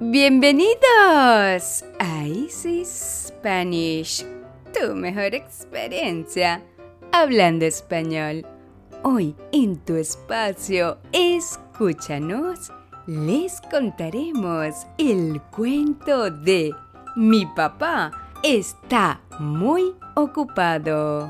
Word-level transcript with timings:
Bienvenidos 0.00 1.84
a 1.98 2.24
Easy 2.24 2.84
Spanish, 2.84 4.24
tu 4.72 4.94
mejor 4.94 5.34
experiencia 5.34 6.62
hablando 7.10 7.64
español. 7.64 8.46
Hoy 9.02 9.34
en 9.50 9.76
tu 9.78 9.96
espacio, 9.96 10.98
escúchanos, 11.10 12.70
les 13.08 13.60
contaremos 13.72 14.86
el 14.98 15.42
cuento 15.50 16.30
de 16.30 16.72
Mi 17.16 17.44
papá 17.56 18.12
está 18.44 19.20
muy 19.40 19.96
ocupado. 20.14 21.28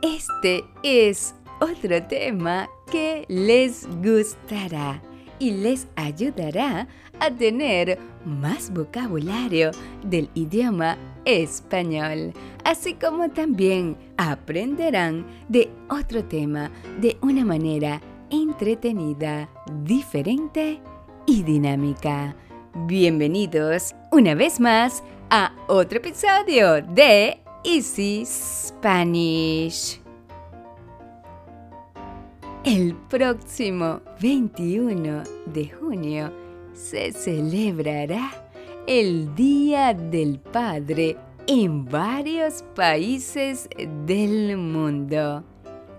Este 0.00 0.64
es 0.82 1.34
otro 1.60 2.02
tema 2.04 2.70
que 2.90 3.26
les 3.28 3.86
gustará 4.02 5.02
y 5.38 5.52
les 5.52 5.86
ayudará 5.96 6.86
a 7.20 7.30
tener 7.30 7.98
más 8.24 8.72
vocabulario 8.72 9.70
del 10.04 10.28
idioma 10.34 10.96
español, 11.24 12.32
así 12.64 12.94
como 12.94 13.30
también 13.30 13.96
aprenderán 14.16 15.26
de 15.48 15.70
otro 15.88 16.24
tema 16.24 16.70
de 17.00 17.16
una 17.22 17.44
manera 17.44 18.00
entretenida, 18.30 19.48
diferente 19.82 20.80
y 21.26 21.42
dinámica. 21.42 22.36
Bienvenidos 22.86 23.94
una 24.10 24.34
vez 24.34 24.60
más 24.60 25.02
a 25.30 25.54
otro 25.68 25.98
episodio 25.98 26.82
de 26.82 27.40
Easy 27.64 28.24
Spanish. 28.26 30.03
El 32.64 32.94
próximo 33.10 34.00
21 34.22 35.22
de 35.44 35.68
junio 35.68 36.32
se 36.72 37.12
celebrará 37.12 38.30
el 38.86 39.34
Día 39.34 39.92
del 39.92 40.40
Padre 40.40 41.18
en 41.46 41.84
varios 41.84 42.64
países 42.74 43.68
del 44.06 44.56
mundo. 44.56 45.44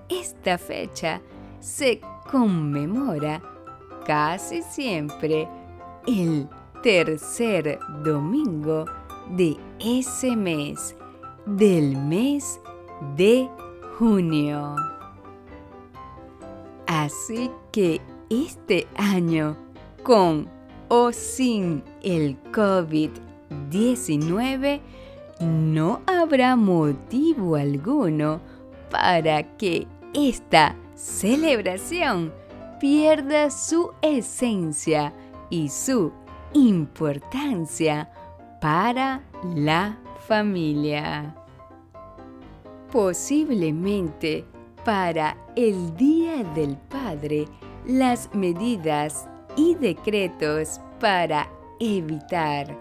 Esta 0.09 0.57
fecha 0.57 1.21
se 1.59 2.01
conmemora 2.31 3.43
casi 4.07 4.63
siempre 4.63 5.47
el 6.07 6.49
tercer 6.81 7.77
domingo 8.03 8.85
de 9.37 9.55
ese 9.79 10.35
mes, 10.35 10.95
del 11.45 11.95
mes 11.95 12.59
de 13.15 13.47
junio. 13.99 14.94
Así 16.95 17.51
que 17.73 17.99
este 18.29 18.87
año, 18.95 19.57
con 20.01 20.47
o 20.87 21.11
sin 21.11 21.83
el 22.01 22.41
COVID-19, 22.53 24.79
no 25.41 25.99
habrá 26.07 26.55
motivo 26.55 27.57
alguno 27.57 28.39
para 28.89 29.43
que 29.57 29.85
esta 30.13 30.73
celebración 30.95 32.33
pierda 32.79 33.51
su 33.51 33.91
esencia 34.01 35.11
y 35.49 35.67
su 35.67 36.13
importancia 36.53 38.09
para 38.61 39.21
la 39.53 39.99
familia. 40.29 41.35
Posiblemente 42.89 44.45
para 44.85 45.35
el 45.55 45.95
Día 45.97 46.43
del 46.53 46.77
Padre, 46.77 47.47
las 47.85 48.29
medidas 48.33 49.27
y 49.57 49.75
decretos 49.75 50.79
para 50.99 51.49
evitar 51.79 52.77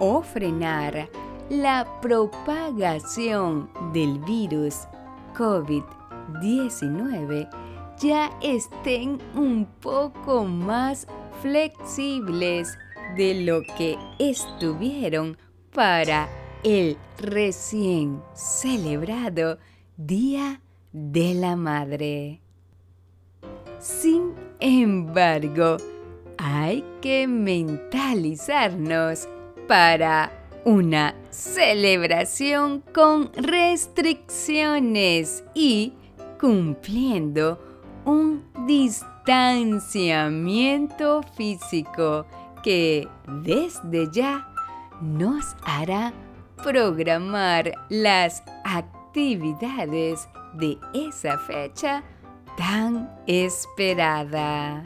o 0.00 0.20
frenar 0.20 1.08
la 1.48 1.86
propagación 2.00 3.70
del 3.92 4.18
virus 4.20 4.88
COVID-19 5.34 7.48
ya 8.00 8.30
estén 8.42 9.20
un 9.34 9.66
poco 9.80 10.44
más 10.44 11.06
flexibles 11.40 12.76
de 13.16 13.44
lo 13.44 13.62
que 13.78 13.96
estuvieron 14.18 15.38
para 15.72 16.28
el 16.64 16.98
recién 17.18 18.20
celebrado 18.34 19.58
Día 19.96 20.60
de 20.94 21.34
la 21.34 21.56
Madre. 21.56 22.40
Sin 23.80 24.32
embargo, 24.60 25.76
hay 26.38 26.84
que 27.02 27.26
mentalizarnos 27.26 29.28
para 29.66 30.30
una 30.64 31.16
celebración 31.30 32.84
con 32.94 33.32
restricciones 33.34 35.42
y 35.52 35.94
cumpliendo 36.40 37.58
un 38.04 38.44
distanciamiento 38.66 41.22
físico 41.36 42.24
que 42.62 43.08
desde 43.42 44.08
ya 44.12 44.48
nos 45.02 45.56
hará 45.64 46.12
programar 46.62 47.72
las 47.88 48.44
actividades 48.64 50.28
de 50.54 50.78
esa 50.92 51.38
fecha 51.38 52.02
tan 52.56 53.10
esperada. 53.26 54.82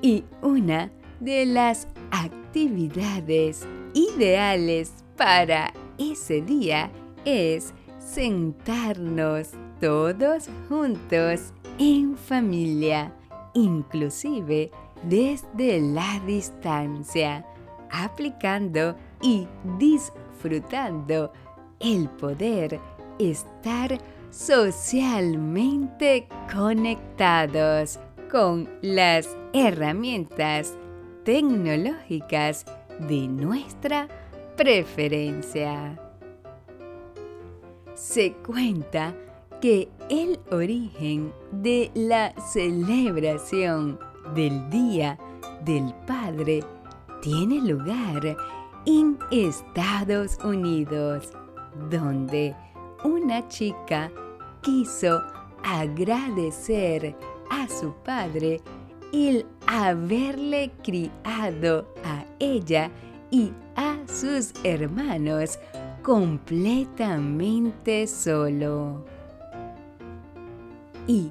Y 0.00 0.24
una 0.42 0.90
de 1.20 1.46
las 1.46 1.88
actividades 2.10 3.66
ideales 3.94 5.04
para 5.16 5.72
ese 5.98 6.40
día 6.42 6.90
es 7.24 7.74
sentarnos 7.98 9.50
todos 9.80 10.48
juntos 10.68 11.52
en 11.78 12.16
familia, 12.16 13.12
inclusive 13.54 14.70
desde 15.02 15.80
la 15.80 16.20
distancia, 16.26 17.44
aplicando 17.90 18.96
y 19.20 19.46
disfrutando 19.78 21.32
el 21.80 22.08
poder 22.10 22.80
estar 23.18 23.98
socialmente 24.30 26.28
conectados 26.52 27.98
con 28.30 28.68
las 28.82 29.28
herramientas 29.52 30.76
tecnológicas 31.24 32.64
de 33.08 33.28
nuestra 33.28 34.08
preferencia. 34.56 35.98
Se 37.94 38.32
cuenta 38.34 39.14
que 39.60 39.88
el 40.08 40.38
origen 40.50 41.32
de 41.50 41.90
la 41.94 42.32
celebración 42.52 43.98
del 44.34 44.70
Día 44.70 45.18
del 45.64 45.92
Padre 46.06 46.62
tiene 47.20 47.60
lugar 47.60 48.36
en 48.86 49.18
Estados 49.30 50.38
Unidos, 50.44 51.32
donde 51.90 52.54
una 53.04 53.46
chica 53.48 54.10
quiso 54.62 55.22
agradecer 55.64 57.16
a 57.50 57.68
su 57.68 57.92
padre 58.04 58.60
el 59.12 59.46
haberle 59.66 60.70
criado 60.82 61.86
a 62.04 62.24
ella 62.38 62.90
y 63.30 63.52
a 63.76 63.98
sus 64.06 64.52
hermanos 64.64 65.58
completamente 66.02 68.06
solo. 68.06 69.04
Y 71.06 71.30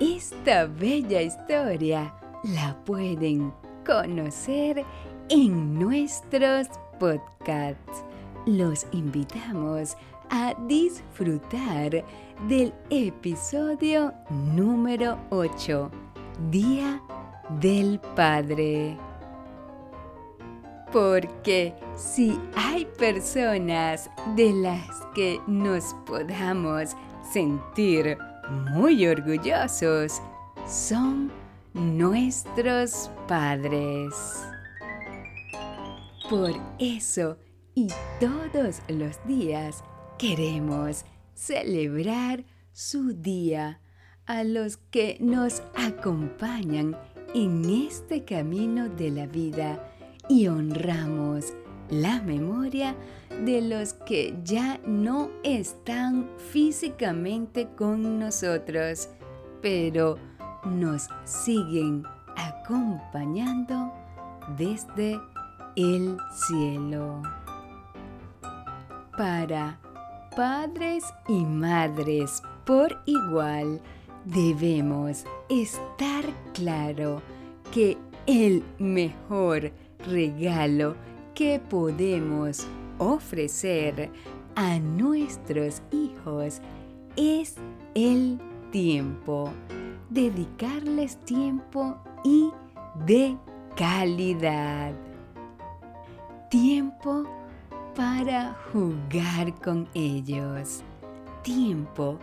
esta 0.00 0.66
bella 0.66 1.22
historia 1.22 2.14
la 2.44 2.76
pueden 2.84 3.52
conocer 3.86 4.84
en 5.28 5.78
nuestros 5.78 6.68
podcasts. 6.98 8.04
Los 8.46 8.86
invitamos 8.92 9.94
a 9.94 10.17
disfrutar 10.66 12.04
del 12.48 12.72
episodio 12.90 14.12
número 14.30 15.18
8, 15.30 15.90
Día 16.50 17.02
del 17.60 18.00
Padre. 18.14 18.96
Porque 20.92 21.74
si 21.94 22.38
hay 22.54 22.86
personas 22.98 24.10
de 24.36 24.52
las 24.52 24.88
que 25.14 25.40
nos 25.46 25.94
podamos 26.06 26.96
sentir 27.32 28.16
muy 28.72 29.06
orgullosos, 29.06 30.20
son 30.66 31.30
nuestros 31.74 33.10
padres. 33.26 34.14
Por 36.30 36.52
eso 36.78 37.36
y 37.74 37.88
todos 38.20 38.82
los 38.88 39.24
días 39.26 39.84
queremos 40.18 41.04
celebrar 41.34 42.44
su 42.72 43.12
día 43.12 43.80
a 44.26 44.42
los 44.42 44.76
que 44.76 45.16
nos 45.20 45.62
acompañan 45.76 46.96
en 47.34 47.86
este 47.86 48.24
camino 48.24 48.88
de 48.88 49.10
la 49.10 49.26
vida 49.26 49.82
y 50.28 50.48
honramos 50.48 51.54
la 51.88 52.20
memoria 52.20 52.96
de 53.44 53.62
los 53.62 53.92
que 53.94 54.36
ya 54.44 54.80
no 54.84 55.30
están 55.44 56.28
físicamente 56.50 57.68
con 57.76 58.18
nosotros, 58.18 59.08
pero 59.62 60.16
nos 60.64 61.08
siguen 61.24 62.02
acompañando 62.36 63.92
desde 64.56 65.20
el 65.76 66.16
cielo. 66.32 67.22
Para 69.16 69.78
padres 70.38 71.02
y 71.26 71.44
madres 71.44 72.44
por 72.64 73.02
igual, 73.06 73.80
debemos 74.24 75.24
estar 75.48 76.24
claro 76.54 77.20
que 77.74 77.98
el 78.28 78.62
mejor 78.78 79.72
regalo 80.06 80.94
que 81.34 81.58
podemos 81.58 82.68
ofrecer 82.98 84.12
a 84.54 84.78
nuestros 84.78 85.82
hijos 85.90 86.60
es 87.16 87.56
el 87.96 88.38
tiempo. 88.70 89.50
Dedicarles 90.08 91.16
tiempo 91.24 91.96
y 92.24 92.52
de 93.06 93.36
calidad. 93.74 94.92
Tiempo 96.48 97.24
para 97.98 98.56
jugar 98.72 99.52
con 99.60 99.88
ellos. 99.92 100.84
Tiempo 101.42 102.16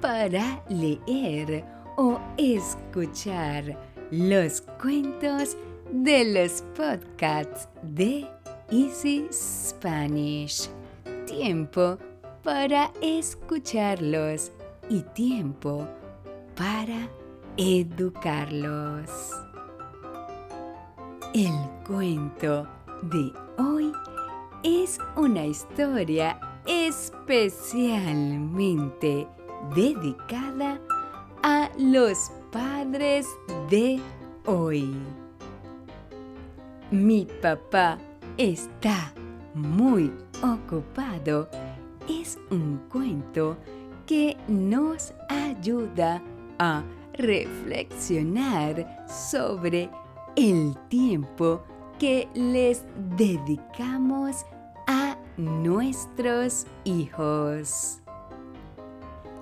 para 0.00 0.62
leer 0.68 1.64
o 1.96 2.20
escuchar 2.36 3.76
los 4.12 4.60
cuentos 4.80 5.56
de 5.90 6.32
los 6.32 6.62
podcasts 6.76 7.68
de 7.82 8.24
Easy 8.70 9.26
Spanish. 9.32 10.70
Tiempo 11.26 11.98
para 12.44 12.92
escucharlos 13.02 14.52
y 14.88 15.00
tiempo 15.00 15.88
para 16.54 17.10
educarlos. 17.56 19.10
El 21.34 21.52
cuento 21.84 22.68
de 23.02 23.32
hoy 23.58 23.92
es 24.62 24.98
una 25.16 25.46
historia 25.46 26.38
especialmente 26.66 29.26
dedicada 29.74 30.78
a 31.42 31.70
los 31.78 32.30
padres 32.50 33.26
de 33.70 33.98
hoy. 34.44 34.94
Mi 36.90 37.26
papá 37.42 37.96
está 38.36 39.14
muy 39.54 40.12
ocupado 40.42 41.48
es 42.08 42.38
un 42.50 42.80
cuento 42.90 43.56
que 44.06 44.36
nos 44.48 45.14
ayuda 45.28 46.22
a 46.58 46.82
reflexionar 47.14 49.06
sobre 49.08 49.88
el 50.36 50.76
tiempo 50.88 51.62
que 51.98 52.28
les 52.34 52.84
dedicamos 53.16 54.44
a 54.86 55.16
nuestros 55.36 56.66
hijos. 56.84 58.00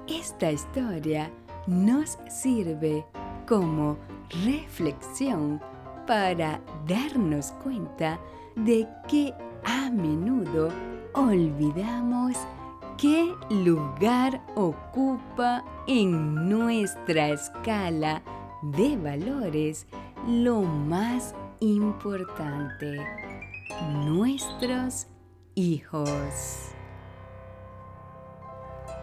Esta 0.07 0.53
historia 0.53 1.31
nos 1.67 2.19
sirve 2.29 3.05
como 3.49 3.97
reflexión 4.45 5.61
para 6.07 6.61
darnos 6.87 7.53
cuenta 7.63 8.19
de 8.57 8.87
que 9.09 9.33
a 9.65 9.91
menudo 9.91 10.69
olvidamos 11.15 12.37
qué 12.99 13.35
lugar 13.51 14.41
ocupa 14.55 15.65
en 15.87 16.49
nuestra 16.49 17.31
escala 17.31 18.23
de 18.63 18.97
valores 18.97 19.87
lo 20.27 20.63
más 20.63 21.35
importante, 21.65 22.99
nuestros 24.05 25.07
hijos. 25.55 26.09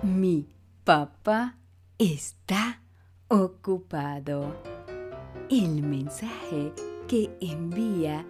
Mi 0.03 0.47
papá 0.83 1.57
está 1.97 2.81
ocupado. 3.27 4.55
El 5.49 5.81
mensaje 5.81 6.71
que 7.07 7.35
envía 7.41 8.25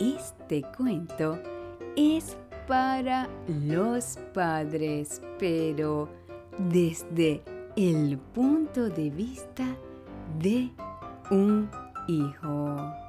este 0.00 0.62
cuento 0.76 1.38
es 1.96 2.36
para 2.66 3.28
los 3.46 4.18
padres, 4.34 5.22
pero 5.38 6.08
desde 6.58 7.42
el 7.76 8.18
punto 8.18 8.88
de 8.88 9.10
vista 9.10 9.64
de 10.40 10.72
un 11.30 11.70
hijo. 12.08 13.05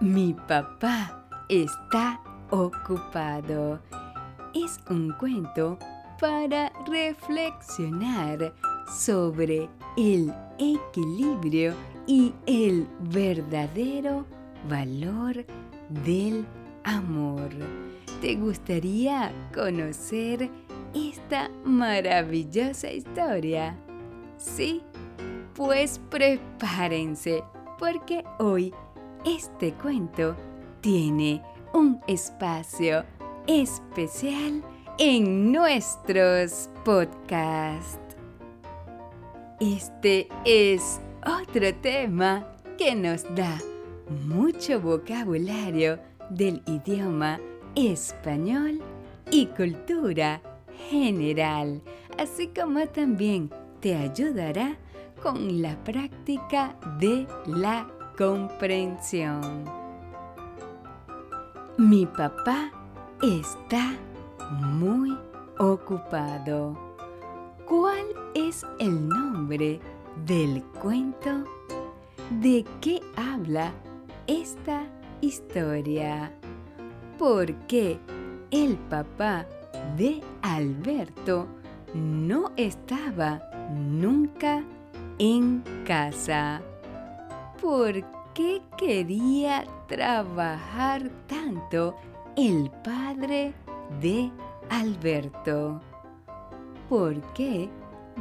Mi 0.00 0.34
papá 0.34 1.26
está 1.48 2.20
ocupado. 2.50 3.80
Es 4.52 4.78
un 4.90 5.12
cuento 5.18 5.78
para 6.20 6.70
reflexionar 6.86 8.52
sobre 8.94 9.70
el 9.96 10.34
equilibrio 10.58 11.72
y 12.06 12.34
el 12.44 12.86
verdadero 13.08 14.26
valor 14.68 15.46
del 16.04 16.44
amor. 16.84 17.48
¿Te 18.20 18.34
gustaría 18.34 19.32
conocer 19.54 20.50
esta 20.92 21.50
maravillosa 21.64 22.92
historia? 22.92 23.74
¿Sí? 24.36 24.82
Pues 25.54 25.98
prepárense, 26.10 27.42
porque 27.78 28.24
hoy 28.38 28.74
este 29.24 29.72
cuento 29.74 30.36
tiene 30.80 31.42
un 31.72 32.00
espacio 32.06 33.04
especial 33.46 34.62
en 34.98 35.52
nuestros 35.52 36.70
podcasts. 36.84 38.16
Este 39.60 40.28
es 40.44 41.00
otro 41.24 41.74
tema 41.76 42.46
que 42.78 42.94
nos 42.94 43.22
da 43.34 43.58
mucho 44.26 44.80
vocabulario 44.80 45.98
del 46.30 46.62
idioma 46.66 47.40
español 47.74 48.80
y 49.30 49.46
cultura 49.46 50.40
general, 50.88 51.82
así 52.18 52.48
como 52.48 52.86
también 52.88 53.50
te 53.80 53.96
ayudará 53.96 54.76
con 55.22 55.62
la 55.62 55.76
práctica 55.84 56.76
de 57.00 57.26
la 57.46 57.86
comprensión. 58.16 59.64
Mi 61.76 62.06
papá 62.06 62.72
está 63.22 63.94
muy 64.50 65.16
ocupado. 65.58 66.76
¿Cuál 67.66 68.06
es 68.34 68.64
el 68.78 69.08
nombre 69.08 69.80
del 70.24 70.62
cuento? 70.80 71.44
¿De 72.40 72.64
qué 72.80 73.00
habla 73.16 73.72
esta 74.26 74.86
historia? 75.20 76.32
¿Por 77.18 77.52
qué 77.66 77.98
el 78.50 78.76
papá 78.76 79.46
de 79.96 80.22
Alberto 80.42 81.46
no 81.94 82.52
estaba 82.56 83.42
nunca 83.70 84.62
en 85.18 85.62
casa? 85.84 86.62
¿Por 87.60 87.94
qué 88.34 88.62
quería 88.76 89.64
trabajar 89.86 91.10
tanto 91.26 91.96
el 92.36 92.70
padre 92.84 93.54
de 94.00 94.30
Alberto? 94.68 95.80
¿Por 96.88 97.20
qué 97.32 97.68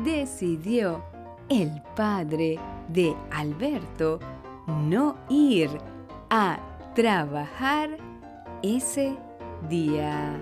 decidió 0.03 1.03
el 1.49 1.81
padre 1.95 2.59
de 2.89 3.15
Alberto 3.31 4.19
no 4.67 5.15
ir 5.29 5.69
a 6.29 6.57
trabajar 6.95 7.97
ese 8.63 9.15
día. 9.69 10.35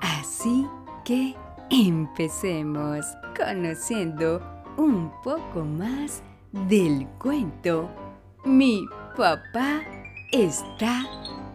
Así 0.00 0.66
que 1.04 1.34
empecemos 1.70 3.06
conociendo 3.36 4.40
un 4.76 5.12
poco 5.22 5.64
más 5.64 6.22
del 6.68 7.06
cuento. 7.18 7.90
Mi 8.44 8.84
papá 9.16 9.82
está 10.32 11.04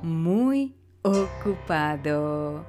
muy 0.01 0.73
ocupado. 1.01 2.65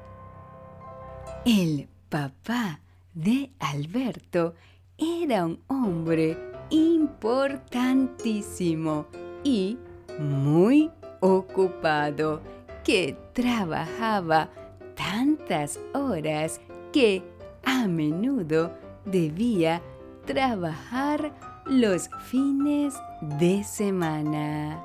El 1.45 1.89
papá 2.09 2.81
de 3.15 3.53
Alberto 3.61 4.55
era 4.99 5.45
un 5.45 5.61
hombre 5.69 6.37
importantísimo 6.71 9.07
y 9.45 9.79
muy 10.19 10.91
ocupado 11.21 12.41
que 12.83 13.17
trabajaba 13.33 14.51
tantas 14.95 15.79
horas 15.95 16.61
que 16.93 17.23
a 17.65 17.87
menudo 17.87 18.73
debía 19.05 19.81
trabajar 20.25 21.52
los 21.67 22.11
fines 22.29 22.95
de 23.39 23.63
semana. 23.65 24.81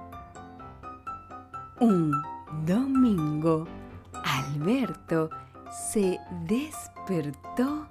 Un 1.80 2.12
domingo, 2.66 3.66
Alberto 4.24 5.30
se 5.92 6.20
despertó 6.48 7.88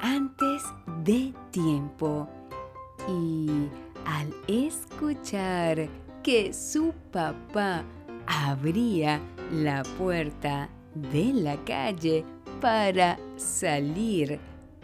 antes 0.00 0.62
de 1.04 1.32
tiempo 1.50 2.28
y 3.08 3.68
al 4.04 4.34
escuchar 4.48 5.88
que 6.22 6.52
su 6.52 6.92
papá 7.10 7.84
abría 8.26 9.20
la 9.50 9.82
puerta 9.98 10.68
de 10.94 11.32
la 11.32 11.56
calle 11.64 12.24
para 12.60 13.18
salir 13.36 14.38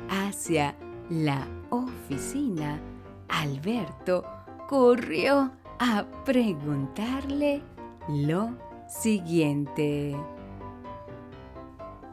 hacia 0.09 0.75
la 1.11 1.47
oficina, 1.71 2.81
Alberto 3.29 4.25
corrió 4.69 5.51
a 5.79 6.05
preguntarle 6.25 7.63
lo 8.09 8.51
siguiente. 8.89 10.17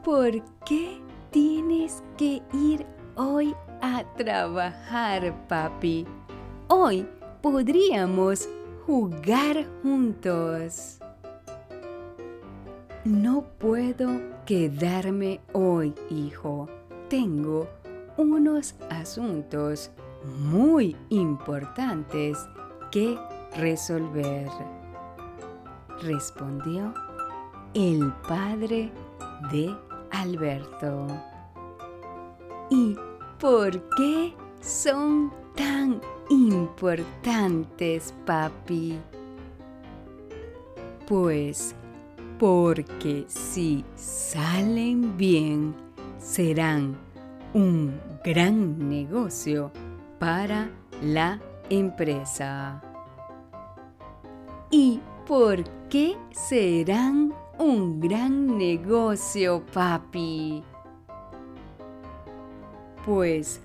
¿Por 0.04 0.42
qué 0.64 1.00
tienes 1.30 2.02
que 2.16 2.42
ir 2.52 2.86
hoy 3.16 3.54
a 3.80 4.04
trabajar, 4.16 5.46
papi? 5.48 6.06
Hoy 6.68 7.08
podríamos 7.42 8.48
jugar 8.86 9.66
juntos. 9.82 11.00
No 13.04 13.42
puedo 13.58 14.20
quedarme 14.44 15.40
hoy, 15.52 15.94
hijo. 16.10 16.68
Tengo 17.08 17.68
unos 18.16 18.74
asuntos 18.90 19.90
muy 20.26 20.96
importantes 21.10 22.38
que 22.90 23.18
resolver, 23.56 24.48
respondió 26.02 26.92
el 27.74 28.12
padre 28.28 28.92
de 29.52 29.74
Alberto. 30.10 31.06
¿Y 32.70 32.96
por 33.38 33.70
qué 33.96 34.34
son 34.60 35.32
tan 35.54 36.00
importantes, 36.30 38.14
papi? 38.24 38.98
Pues 41.06 41.74
porque 42.38 43.24
si 43.28 43.84
salen 43.94 45.16
bien, 45.16 45.74
serán 46.18 46.96
un 47.54 47.98
gran 48.24 48.88
negocio 48.88 49.70
para 50.18 50.70
la 51.02 51.40
empresa. 51.70 52.82
¿Y 54.70 55.00
por 55.26 55.64
qué 55.88 56.16
serán 56.30 57.32
un 57.58 58.00
gran 58.00 58.58
negocio, 58.58 59.64
papi? 59.72 60.62
Pues 63.04 63.60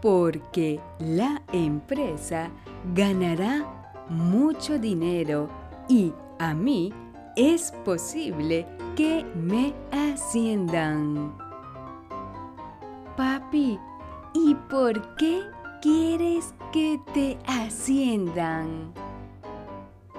porque 0.00 0.80
la 0.98 1.42
empresa 1.52 2.50
ganará 2.94 3.64
mucho 4.08 4.78
dinero 4.78 5.48
y 5.88 6.12
a 6.38 6.54
mí 6.54 6.92
es 7.36 7.72
posible 7.84 8.66
que 8.94 9.24
me 9.34 9.74
asciendan. 9.92 11.36
Papi, 13.16 13.78
¿y 14.34 14.54
por 14.70 15.16
qué 15.16 15.42
quieres 15.80 16.54
que 16.72 17.00
te 17.12 17.38
asciendan? 17.46 18.92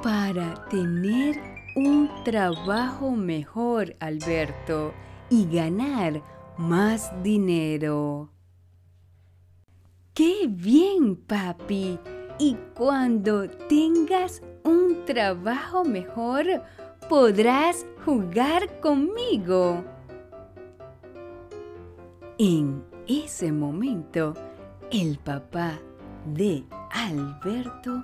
Para 0.02 0.68
tener 0.70 1.40
un 1.76 2.10
trabajo 2.24 3.12
mejor, 3.12 3.96
Alberto, 4.00 4.94
y 5.30 5.48
ganar 5.50 6.22
más 6.58 7.12
dinero. 7.24 8.30
¡Qué 10.14 10.48
bien, 10.48 11.16
papi! 11.16 12.00
Y 12.40 12.56
cuando 12.76 13.50
tengas 13.50 14.42
un 14.64 15.06
trabajo 15.06 15.84
mejor, 15.84 16.46
podrás 17.10 17.86
jugar 18.06 18.80
conmigo. 18.80 19.84
En 22.38 22.84
ese 23.08 23.52
momento, 23.52 24.34
el 24.92 25.18
papá 25.20 25.80
de 26.26 26.64
Alberto 26.92 28.04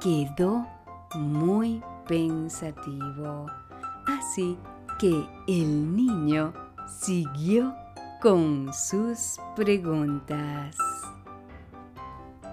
quedó 0.00 0.66
muy 1.14 1.82
pensativo. 2.06 3.46
Así 4.06 4.58
que 4.98 5.24
el 5.48 5.96
niño 5.96 6.52
siguió 6.86 7.74
con 8.20 8.70
sus 8.74 9.38
preguntas. 9.56 10.76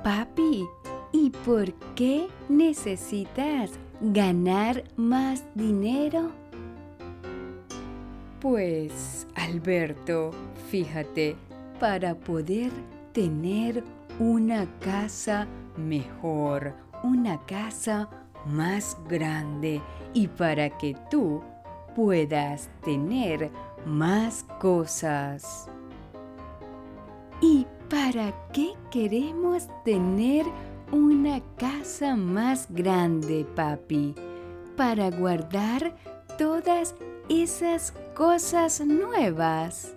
Papi, 0.04 0.66
¿y 1.12 1.30
por 1.30 1.74
qué 1.96 2.28
necesitas 2.48 3.72
ganar 4.00 4.84
más 4.96 5.44
dinero? 5.56 6.32
Pues, 8.40 9.28
Alberto, 9.36 10.32
fíjate, 10.70 11.36
para 11.80 12.16
poder 12.16 12.72
tener 13.18 13.84
una 14.20 14.68
casa 14.80 15.48
mejor, 15.76 16.76
una 17.02 17.44
casa 17.48 18.08
más 18.46 18.96
grande 19.10 19.82
y 20.14 20.28
para 20.28 20.70
que 20.78 20.96
tú 21.10 21.42
puedas 21.96 22.70
tener 22.86 23.50
más 23.88 24.46
cosas. 24.60 25.68
¿Y 27.42 27.66
para 27.90 28.36
qué 28.54 28.74
queremos 28.92 29.68
tener 29.84 30.46
una 30.92 31.42
casa 31.58 32.16
más 32.16 32.68
grande, 32.70 33.48
papi? 33.56 34.14
Para 34.76 35.10
guardar 35.10 35.96
todas 36.38 36.94
esas 37.30 37.96
cosas 38.14 38.80
nuevas? 38.86 39.96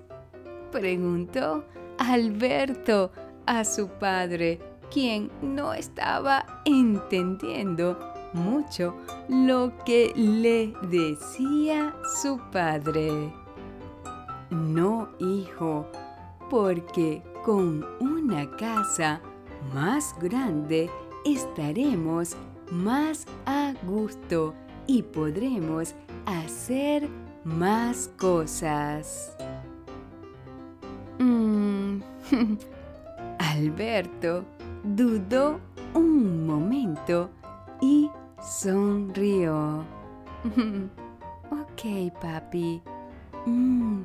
Preguntó 0.72 1.64
Alberto 2.00 3.12
a 3.46 3.62
su 3.64 3.88
padre, 3.88 4.58
quien 4.90 5.30
no 5.42 5.74
estaba 5.74 6.62
entendiendo 6.64 7.98
mucho 8.32 8.96
lo 9.28 9.72
que 9.84 10.12
le 10.16 10.72
decía 10.88 11.94
su 12.22 12.40
padre. 12.50 13.32
No, 14.48 15.10
hijo, 15.18 15.86
porque 16.48 17.22
con 17.44 17.86
una 18.00 18.50
casa 18.56 19.20
más 19.74 20.14
grande 20.20 20.90
estaremos 21.26 22.34
más 22.70 23.26
a 23.44 23.74
gusto 23.84 24.54
y 24.86 25.02
podremos 25.02 25.94
hacer 26.24 27.08
más 27.44 28.10
cosas. 28.16 29.36
Alberto 33.38 34.44
dudó 34.82 35.60
un 35.94 36.46
momento 36.46 37.30
y 37.80 38.10
sonrió. 38.42 39.84
ok, 41.50 42.12
papi. 42.20 42.82
Mm, 43.46 44.02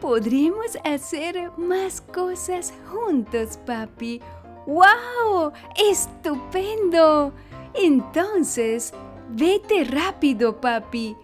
podremos 0.00 0.78
hacer 0.84 1.50
más 1.56 2.00
cosas 2.00 2.72
juntos, 2.90 3.58
papi. 3.66 4.20
¡Wow! 4.66 5.52
¡Estupendo! 5.90 7.32
Entonces, 7.74 8.92
vete 9.30 9.84
rápido, 9.84 10.60
papi. 10.60 11.16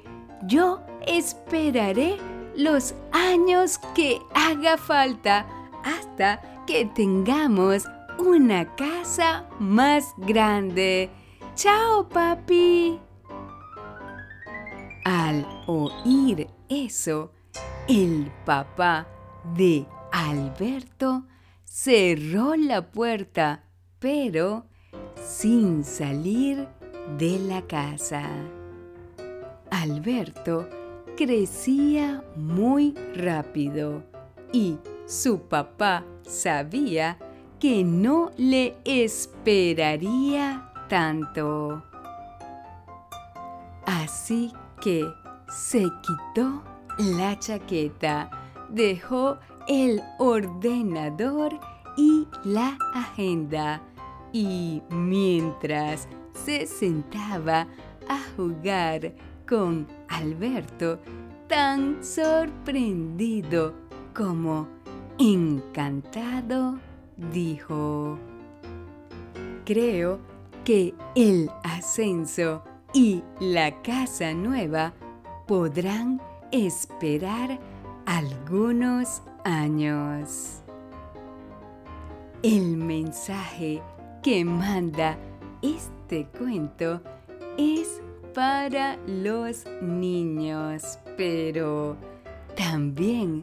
Yo 0.46 0.80
esperaré 1.06 2.16
los 2.56 2.94
años 3.12 3.78
que 3.94 4.20
haga 4.34 4.76
falta 4.76 5.46
hasta 5.84 6.64
que 6.66 6.86
tengamos 6.86 7.84
una 8.18 8.74
casa 8.76 9.48
más 9.58 10.14
grande. 10.18 11.10
¡Chao, 11.54 12.08
papi! 12.08 13.00
Al 15.04 15.46
oír 15.66 16.48
eso, 16.68 17.32
el 17.88 18.30
papá 18.44 19.06
de 19.54 19.86
Alberto 20.12 21.24
cerró 21.64 22.54
la 22.56 22.90
puerta, 22.90 23.64
pero 23.98 24.66
sin 25.16 25.84
salir 25.84 26.68
de 27.18 27.38
la 27.38 27.62
casa. 27.62 28.28
Alberto 29.70 30.68
crecía 31.16 32.22
muy 32.36 32.94
rápido 33.14 34.02
y 34.52 34.78
su 35.10 35.40
papá 35.40 36.04
sabía 36.22 37.18
que 37.58 37.82
no 37.82 38.30
le 38.36 38.76
esperaría 38.84 40.70
tanto. 40.88 41.82
Así 43.86 44.52
que 44.80 45.04
se 45.48 45.80
quitó 45.80 46.62
la 46.96 47.36
chaqueta, 47.40 48.30
dejó 48.68 49.36
el 49.66 50.00
ordenador 50.20 51.58
y 51.96 52.28
la 52.44 52.78
agenda 52.94 53.82
y 54.32 54.80
mientras 54.90 56.06
se 56.34 56.68
sentaba 56.68 57.66
a 58.08 58.20
jugar 58.36 59.12
con 59.48 59.88
Alberto, 60.08 61.00
tan 61.48 62.04
sorprendido 62.04 63.74
como 64.14 64.79
encantado, 65.20 66.78
dijo, 67.32 68.18
creo 69.66 70.18
que 70.64 70.94
el 71.14 71.50
ascenso 71.62 72.64
y 72.94 73.22
la 73.38 73.82
casa 73.82 74.32
nueva 74.32 74.94
podrán 75.46 76.22
esperar 76.52 77.58
algunos 78.06 79.22
años. 79.44 80.62
El 82.42 82.78
mensaje 82.78 83.82
que 84.22 84.42
manda 84.42 85.18
este 85.60 86.26
cuento 86.38 87.02
es 87.58 88.00
para 88.34 88.96
los 89.06 89.66
niños, 89.82 90.98
pero 91.18 91.96
también 92.56 93.42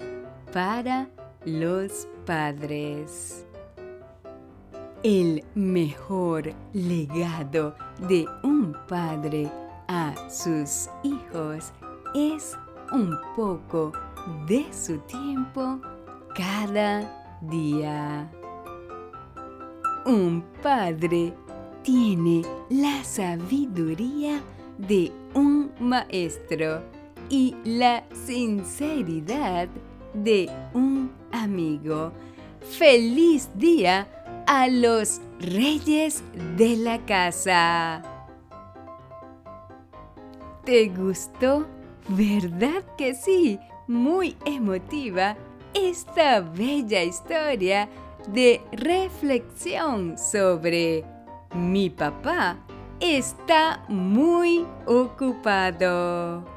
para 0.52 1.08
los 1.48 2.10
padres. 2.26 3.46
El 5.02 5.46
mejor 5.56 6.54
legado 6.74 7.74
de 8.10 8.26
un 8.44 8.76
padre 8.86 9.50
a 9.88 10.14
sus 10.30 10.90
hijos 11.04 11.72
es 12.14 12.58
un 12.92 13.18
poco 13.34 13.94
de 14.46 14.66
su 14.74 14.98
tiempo 15.00 15.80
cada 16.36 17.40
día. 17.40 18.30
Un 20.06 20.44
padre 20.62 21.34
tiene 21.82 22.42
la 22.70 23.06
sabiduría 23.06 24.42
de 24.78 25.14
un 25.34 25.72
maestro 25.80 26.82
y 27.30 27.56
la 27.64 28.04
sinceridad 28.12 29.70
de 30.14 30.50
un 30.74 31.10
amigo. 31.44 32.12
¡Feliz 32.78 33.50
día 33.56 34.08
a 34.46 34.68
los 34.68 35.22
reyes 35.40 36.24
de 36.58 36.78
la 36.78 37.06
casa! 37.06 38.02
¿Te 40.66 40.90
gustó? 40.90 41.66
¿Verdad 42.10 42.84
que 42.98 43.14
sí? 43.14 43.60
Muy 43.88 44.36
emotiva 44.46 45.38
esta 45.74 46.42
bella 46.42 47.04
historia 47.04 47.88
de 48.28 48.62
reflexión 48.72 50.18
sobre 50.18 51.06
mi 51.56 51.90
papá 51.90 52.58
está 53.00 53.84
muy 53.88 54.66
ocupado. 54.86 56.57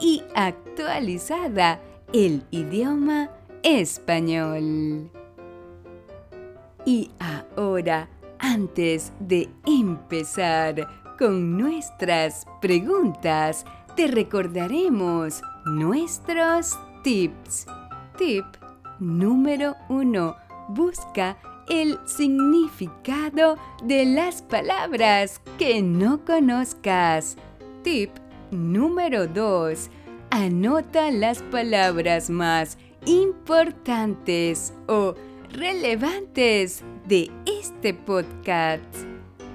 y 0.00 0.22
actualizada 0.34 1.80
el 2.12 2.44
idioma 2.50 3.30
español. 3.62 5.10
Y 6.84 7.10
ahora, 7.18 8.08
antes 8.38 9.12
de 9.20 9.48
empezar 9.66 10.88
con 11.18 11.58
nuestras 11.58 12.46
preguntas, 12.60 13.64
te 13.96 14.06
recordaremos 14.06 15.42
nuestros 15.66 16.78
tips. 17.02 17.66
Tip 18.16 18.44
número 19.00 19.74
uno. 19.88 20.36
Busca 20.68 21.36
el 21.68 21.98
significado 22.06 23.56
de 23.82 24.06
las 24.06 24.42
palabras 24.42 25.40
que 25.58 25.82
no 25.82 26.24
conozcas. 26.24 27.36
Tip 27.82 28.10
número 28.50 29.26
2. 29.26 29.90
Anota 30.30 31.10
las 31.10 31.42
palabras 31.42 32.30
más 32.30 32.78
importantes 33.06 34.72
o 34.86 35.14
relevantes 35.50 36.82
de 37.06 37.30
este 37.46 37.94
podcast. 37.94 38.84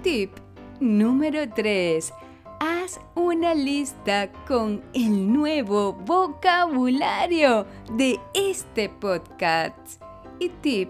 Tip 0.01 0.31
número 0.79 1.49
3. 1.49 2.13
Haz 2.59 2.99
una 3.15 3.53
lista 3.53 4.31
con 4.47 4.81
el 4.93 5.31
nuevo 5.31 5.93
vocabulario 5.93 7.65
de 7.91 8.19
este 8.33 8.89
podcast. 8.89 10.01
Y 10.39 10.49
tip 10.49 10.89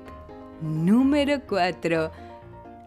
Número 0.63 1.42
4. 1.46 2.10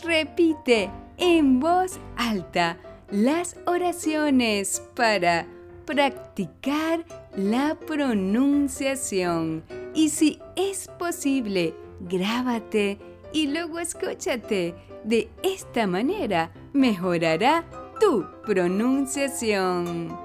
Repite 0.02 0.90
en 1.18 1.60
voz 1.60 1.98
alta 2.16 2.78
las 3.10 3.56
oraciones 3.66 4.82
para 4.94 5.46
practicar 5.84 7.04
la 7.36 7.76
pronunciación. 7.86 9.62
Y 9.94 10.10
si 10.10 10.40
es 10.56 10.88
posible, 10.98 11.74
grábate 12.00 12.98
y 13.32 13.46
luego 13.48 13.78
escúchate. 13.78 14.74
De 15.04 15.30
esta 15.42 15.86
manera 15.86 16.50
mejorará 16.72 17.64
tu 18.00 18.26
pronunciación. 18.44 20.16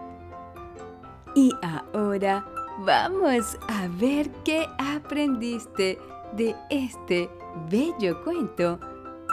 Y 1.36 1.54
ahora 1.62 2.46
vamos 2.80 3.58
a 3.68 3.88
ver 4.00 4.30
qué 4.44 4.68
aprendiste 4.80 6.00
de 6.36 6.56
este 6.70 7.30
bello 7.70 8.24
cuento, 8.24 8.80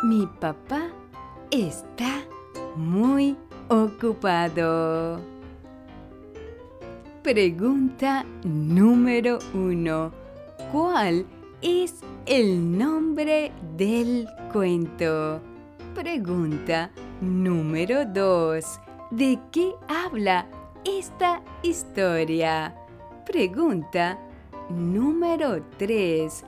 mi 0.03 0.27
papá 0.27 0.91
está 1.51 2.25
muy 2.79 3.37
ocupado. 3.69 5.21
Pregunta 7.23 8.25
número 8.45 9.39
uno. 9.53 10.13
¿Cuál 10.73 11.27
es 11.61 12.01
el 12.27 12.79
nombre 12.79 13.53
del 13.77 14.29
cuento? 14.53 15.41
Pregunta 15.95 16.91
número 17.21 18.07
dos. 18.07 18.81
¿De 19.11 19.39
qué 19.51 19.75
habla 19.89 20.47
esta 20.85 21.43
historia? 21.63 22.75
Pregunta 23.27 24.19
número 24.71 25.63
tres. 25.77 26.45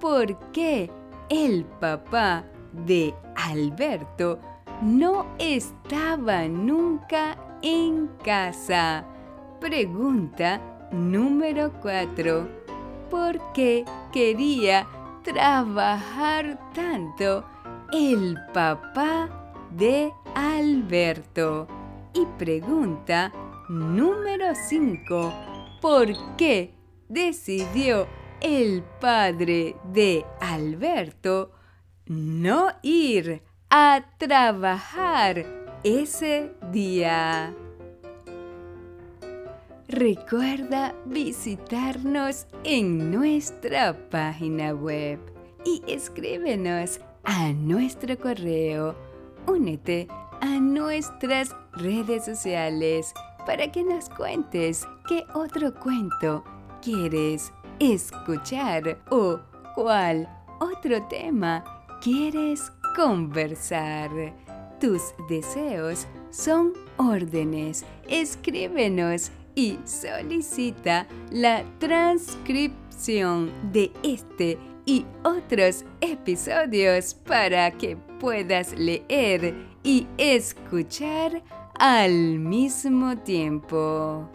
¿Por 0.00 0.38
qué 0.52 0.90
el 1.28 1.64
papá 1.64 2.44
de 2.86 3.14
Alberto 3.34 4.38
no 4.82 5.26
estaba 5.38 6.48
nunca 6.48 7.38
en 7.62 8.08
casa. 8.24 9.04
Pregunta 9.60 10.60
número 10.90 11.72
4. 11.80 12.48
¿Por 13.08 13.52
qué 13.52 13.84
quería 14.12 14.88
trabajar 15.22 16.58
tanto 16.74 17.44
el 17.92 18.36
papá 18.52 19.54
de 19.70 20.12
Alberto? 20.34 21.68
Y 22.12 22.26
pregunta 22.36 23.32
número 23.68 24.46
5. 24.52 25.32
¿Por 25.80 26.08
qué 26.36 26.74
decidió 27.08 28.08
el 28.40 28.82
padre 29.00 29.76
de 29.92 30.26
Alberto 30.40 31.52
no 32.06 32.70
ir 32.82 33.42
a 33.74 34.04
trabajar 34.18 35.46
ese 35.82 36.52
día. 36.72 37.54
Recuerda 39.88 40.94
visitarnos 41.06 42.46
en 42.64 43.10
nuestra 43.10 43.96
página 44.10 44.74
web 44.74 45.18
y 45.64 45.82
escríbenos 45.86 47.00
a 47.24 47.50
nuestro 47.54 48.18
correo. 48.18 48.94
Únete 49.46 50.06
a 50.42 50.60
nuestras 50.60 51.56
redes 51.72 52.26
sociales 52.26 53.14
para 53.46 53.72
que 53.72 53.84
nos 53.84 54.10
cuentes 54.10 54.86
qué 55.08 55.24
otro 55.32 55.72
cuento 55.80 56.44
quieres 56.82 57.50
escuchar 57.78 58.98
o 59.08 59.40
cuál 59.74 60.28
otro 60.60 61.02
tema 61.08 61.64
quieres 62.02 62.70
conversar. 62.94 64.10
Tus 64.80 65.14
deseos 65.28 66.06
son 66.30 66.72
órdenes. 66.96 67.84
Escríbenos 68.08 69.30
y 69.54 69.78
solicita 69.84 71.06
la 71.30 71.64
transcripción 71.78 73.52
de 73.72 73.92
este 74.02 74.58
y 74.84 75.06
otros 75.22 75.84
episodios 76.00 77.14
para 77.14 77.70
que 77.70 77.96
puedas 78.18 78.72
leer 78.72 79.54
y 79.84 80.06
escuchar 80.18 81.42
al 81.78 82.38
mismo 82.38 83.16
tiempo. 83.18 84.28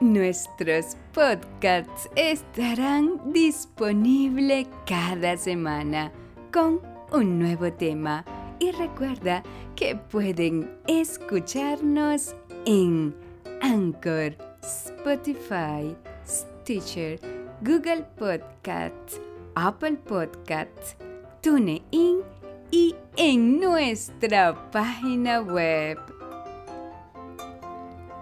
Nuestros 0.00 0.96
podcasts 1.12 2.08
estarán 2.14 3.32
disponibles 3.32 4.68
cada 4.86 5.36
semana 5.36 6.12
con 6.52 6.80
un 7.12 7.38
nuevo 7.38 7.72
tema 7.72 8.24
y 8.58 8.70
recuerda 8.72 9.42
que 9.76 9.96
pueden 9.96 10.78
escucharnos 10.86 12.34
en 12.66 13.14
Anchor, 13.62 14.36
Spotify, 14.62 15.96
Stitcher, 16.26 17.20
Google 17.62 18.04
Podcasts, 18.16 19.20
Apple 19.54 19.98
Podcasts, 20.06 20.96
TuneIn 21.40 22.22
y 22.70 22.94
en 23.16 23.60
nuestra 23.60 24.70
página 24.70 25.40
web. 25.40 25.98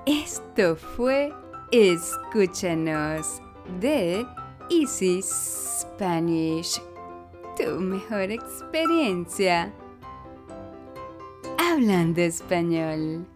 Esto 0.06 0.76
fue 0.76 1.32
Escúchanos 1.72 3.42
de 3.80 4.24
Easy 4.70 5.20
Spanish, 5.20 6.80
tu 7.56 7.80
mejor 7.80 8.30
experiencia 8.30 9.72
hablando 11.58 12.20
español. 12.20 13.26